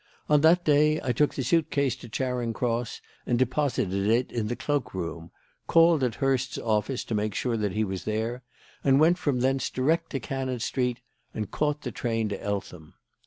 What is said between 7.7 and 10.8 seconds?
he was there, and went from thence direct to Cannon